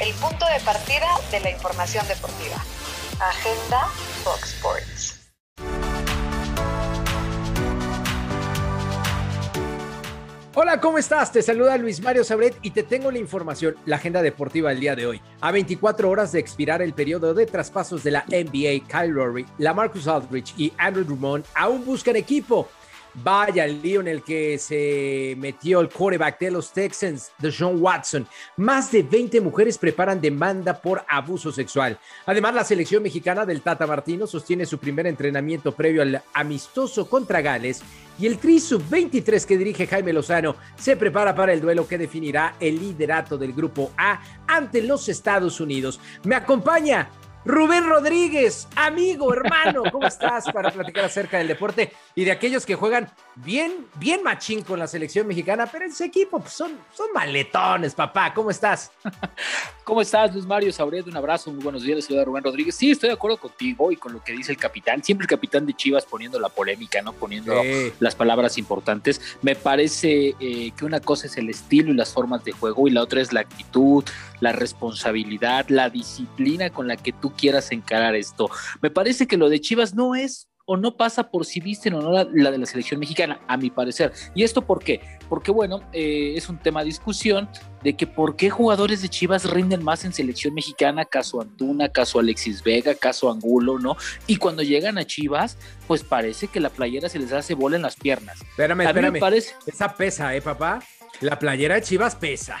[0.00, 2.56] el punto de partida de la información deportiva.
[3.18, 3.86] Agenda
[4.22, 5.12] Fox Sports.
[10.54, 11.32] Hola, ¿cómo estás?
[11.32, 14.96] Te saluda Luis Mario Sabret y te tengo la información, la agenda deportiva del día
[14.96, 15.20] de hoy.
[15.40, 19.74] A 24 horas de expirar el periodo de traspasos de la NBA, Kyle Lowry, la
[19.74, 22.68] Marcus Aldridge y Andrew Drummond aún buscan equipo.
[23.22, 27.80] Vaya el lío en el que se metió el quarterback de los Texans, de John
[27.80, 28.26] Watson.
[28.58, 31.98] Más de 20 mujeres preparan demanda por abuso sexual.
[32.26, 37.40] Además, la selección mexicana del Tata Martino sostiene su primer entrenamiento previo al amistoso contra
[37.40, 37.82] Gales
[38.18, 42.56] y el Tri Sub-23 que dirige Jaime Lozano se prepara para el duelo que definirá
[42.60, 46.00] el liderato del Grupo A ante los Estados Unidos.
[46.24, 47.10] Me acompaña
[47.46, 52.74] Rubén Rodríguez, amigo, hermano, ¿cómo estás para platicar acerca del deporte y de aquellos que
[52.74, 57.94] juegan bien, bien machín con la selección mexicana, pero ese equipo pues, son, son maletones,
[57.94, 58.90] papá, ¿cómo estás?
[59.84, 61.06] ¿Cómo estás, Luis Mario Sauret?
[61.06, 62.74] Un abrazo, muy buenos días, soy Rubén Rodríguez.
[62.74, 65.64] Sí, estoy de acuerdo contigo y con lo que dice el capitán, siempre el capitán
[65.64, 67.12] de Chivas poniendo la polémica, ¿no?
[67.12, 67.54] Poniendo
[68.00, 69.20] las palabras importantes.
[69.42, 72.90] Me parece eh, que una cosa es el estilo y las formas de juego y
[72.90, 74.04] la otra es la actitud,
[74.40, 78.50] la responsabilidad, la disciplina con la que tú quieras encarar esto.
[78.82, 82.02] Me parece que lo de Chivas no es o no pasa por si visten o
[82.02, 84.12] no la, de la selección mexicana, a mi parecer.
[84.34, 85.00] ¿Y esto por qué?
[85.28, 87.48] Porque, bueno, eh, es un tema de discusión
[87.84, 92.18] de que por qué jugadores de Chivas rinden más en selección mexicana, caso Antuna, caso
[92.18, 93.96] Alexis Vega, caso Angulo, ¿no?
[94.26, 97.82] Y cuando llegan a Chivas, pues parece que la playera se les hace bola en
[97.82, 98.40] las piernas.
[98.42, 99.20] Espérame, espérame.
[99.20, 99.54] Parece...
[99.66, 100.82] Esa pesa, ¿eh, papá?
[101.20, 102.58] La playera de Chivas pesa.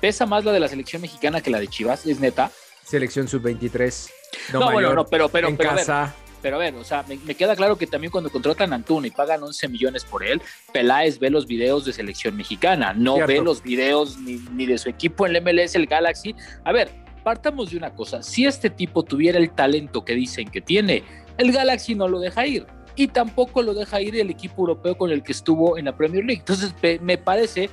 [0.00, 2.50] Pesa más la de la selección mexicana que la de Chivas, es neta.
[2.84, 4.10] Selección sub-23.
[4.52, 6.14] No, bueno, no, pero, pero, en casa.
[6.40, 9.10] pero a ver, o sea, me, queda claro que también cuando contratan a Antuna y
[9.10, 10.40] pagan 11 millones por él,
[10.72, 14.88] Peláez ve los videos de selección mexicana, no ve los videos ni, ni de su
[14.88, 16.34] equipo en el MLS, el Galaxy.
[16.64, 16.90] A ver,
[17.22, 21.04] partamos de una cosa, si este tipo tuviera el talento que dicen que tiene,
[21.38, 22.66] el Galaxy no lo deja ir
[22.96, 26.24] y tampoco lo deja ir el equipo europeo con el que estuvo en la Premier
[26.24, 26.40] League.
[26.40, 27.70] Entonces, me parece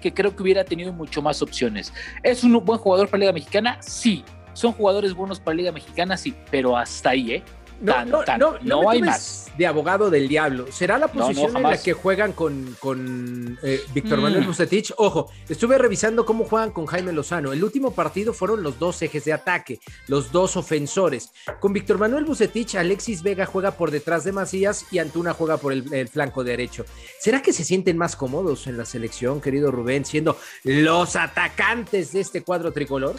[0.00, 1.92] que creo que hubiera tenido mucho más opciones.
[2.22, 3.78] ¿Es un buen jugador para la Liga Mexicana?
[3.80, 7.42] Sí, son jugadores buenos para la Liga Mexicana, sí, pero hasta ahí, ¿eh?
[7.82, 9.50] No, no, no, no, hay más.
[9.58, 10.66] De abogado del diablo.
[10.70, 14.22] ¿Será la posición en la que juegan con, con eh, Víctor mm.
[14.22, 14.94] Manuel Bucetich?
[14.98, 17.52] Ojo, estuve revisando cómo juegan con Jaime Lozano.
[17.52, 21.32] El último partido fueron los dos ejes de ataque, los dos ofensores.
[21.58, 25.72] Con Víctor Manuel Bucetich, Alexis Vega juega por detrás de Macías y Antuna juega por
[25.72, 26.84] el, el flanco derecho.
[27.18, 32.20] ¿Será que se sienten más cómodos en la selección, querido Rubén, siendo los atacantes de
[32.20, 33.16] este cuadro tricolor?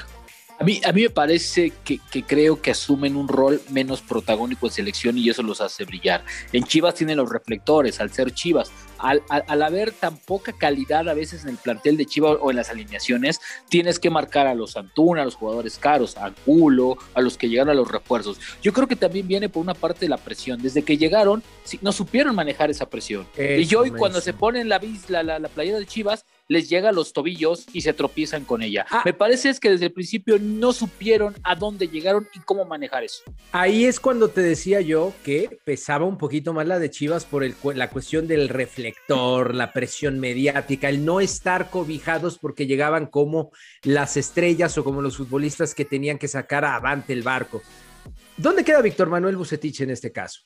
[0.63, 4.71] A mí, a mí me parece que, creo que asumen un rol menos protagónico en
[4.71, 6.23] selección y eso los hace brillar.
[6.53, 8.71] En Chivas tienen los reflectores, al ser Chivas.
[8.97, 9.21] Al,
[9.61, 13.41] haber tan poca calidad a veces en el plantel de Chivas o en las alineaciones,
[13.67, 17.49] tienes que marcar a los Antuna, a los jugadores caros, a Culo, a los que
[17.49, 18.39] llegaron a los refuerzos.
[18.61, 20.61] Yo creo que también viene por una parte de la presión.
[20.61, 21.43] Desde que llegaron,
[21.81, 23.27] no supieron manejar esa presión.
[23.37, 26.91] y hoy cuando se ponen la, la, la, la playera de Chivas, les llega a
[26.91, 28.85] los tobillos y se tropiezan con ella.
[28.89, 29.01] Ah.
[29.05, 33.03] Me parece es que desde el principio no supieron a dónde llegaron y cómo manejar
[33.03, 33.23] eso.
[33.51, 37.43] Ahí es cuando te decía yo que pesaba un poquito más la de Chivas por
[37.43, 43.51] el, la cuestión del reflector, la presión mediática, el no estar cobijados porque llegaban como
[43.83, 47.61] las estrellas o como los futbolistas que tenían que sacar avante el barco.
[48.37, 50.41] ¿Dónde queda Víctor Manuel Bucetich en este caso?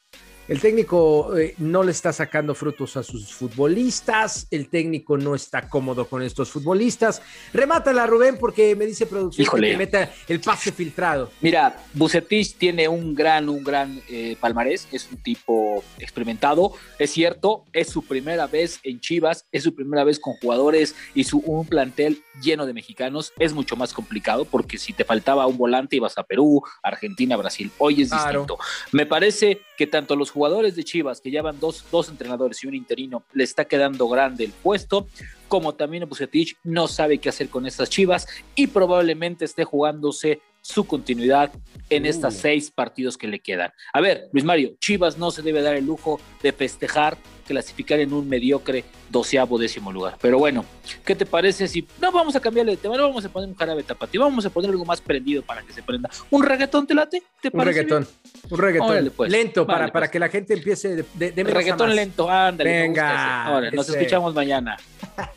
[0.48, 5.68] El técnico eh, no le está sacando frutos a sus futbolistas, el técnico no está
[5.68, 7.22] cómodo con estos futbolistas.
[7.54, 11.30] Remátala, Rubén, porque me dice producción que meta el pase filtrado.
[11.42, 17.66] Mira, Bucetich tiene un gran, un gran eh, palmarés, es un tipo experimentado, es cierto,
[17.74, 21.68] es su primera vez en Chivas, es su primera vez con jugadores y su, un
[21.68, 26.18] plantel lleno de mexicanos, es mucho más complicado porque si te faltaba un volante ibas
[26.18, 28.58] a Perú, Argentina, Brasil, hoy es distinto.
[28.92, 32.76] Me parece que tanto los jugadores de Chivas, que llevan dos, dos entrenadores y un
[32.76, 35.08] interino, le está quedando grande el puesto,
[35.48, 40.86] como también Bucetich no sabe qué hacer con estas Chivas y probablemente esté jugándose su
[40.86, 41.52] continuidad
[41.90, 42.40] en estos uh.
[42.40, 43.72] seis partidos que le quedan.
[43.94, 48.12] A ver, Luis Mario, Chivas no se debe dar el lujo de festejar, clasificar en
[48.12, 50.18] un mediocre doceavo décimo lugar.
[50.22, 50.66] Pero bueno,
[51.06, 52.98] ¿qué te parece si no vamos a cambiarle de tema?
[52.98, 55.72] No vamos a poner un jarabe tapatí, vamos a poner algo más prendido para que
[55.72, 56.10] se prenda.
[56.30, 57.24] ¿Un reggaetón te late?
[57.42, 58.06] ¿Te un reggaetón,
[58.50, 59.14] un reggaetón.
[59.16, 59.32] Pues.
[59.32, 60.12] Lento para, para pues.
[60.12, 62.82] que la gente empiece de, de, Reggaetón lento, ándale.
[62.82, 63.46] Venga.
[63.46, 64.76] Ahora, nos escuchamos mañana.